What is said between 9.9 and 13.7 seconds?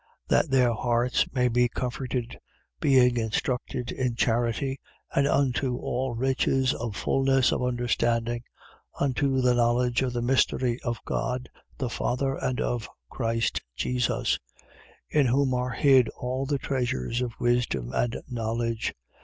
of the mystery of God the Father and of Christ